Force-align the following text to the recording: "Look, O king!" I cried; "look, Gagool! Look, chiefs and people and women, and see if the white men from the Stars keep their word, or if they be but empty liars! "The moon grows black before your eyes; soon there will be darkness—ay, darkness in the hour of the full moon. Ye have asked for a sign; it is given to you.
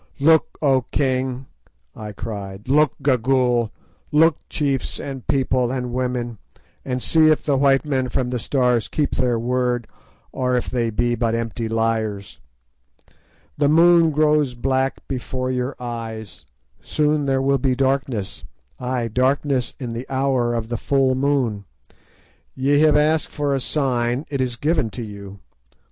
"Look, 0.19 0.57
O 0.63 0.81
king!" 0.91 1.45
I 1.95 2.11
cried; 2.11 2.67
"look, 2.67 2.93
Gagool! 3.03 3.69
Look, 4.11 4.39
chiefs 4.49 4.99
and 4.99 5.27
people 5.27 5.69
and 5.71 5.93
women, 5.93 6.39
and 6.83 7.03
see 7.03 7.27
if 7.29 7.43
the 7.45 7.55
white 7.55 7.85
men 7.85 8.09
from 8.09 8.31
the 8.31 8.39
Stars 8.39 8.87
keep 8.87 9.11
their 9.11 9.37
word, 9.37 9.87
or 10.31 10.57
if 10.57 10.71
they 10.71 10.89
be 10.89 11.13
but 11.13 11.35
empty 11.35 11.67
liars! 11.67 12.39
"The 13.59 13.69
moon 13.69 14.09
grows 14.09 14.55
black 14.55 15.07
before 15.07 15.51
your 15.51 15.75
eyes; 15.79 16.47
soon 16.81 17.25
there 17.27 17.39
will 17.39 17.59
be 17.59 17.75
darkness—ay, 17.75 19.07
darkness 19.09 19.75
in 19.79 19.93
the 19.93 20.07
hour 20.09 20.55
of 20.55 20.69
the 20.69 20.77
full 20.77 21.13
moon. 21.13 21.65
Ye 22.55 22.79
have 22.79 22.97
asked 22.97 23.29
for 23.29 23.53
a 23.53 23.59
sign; 23.59 24.25
it 24.31 24.41
is 24.41 24.55
given 24.55 24.89
to 24.97 25.03
you. 25.03 25.41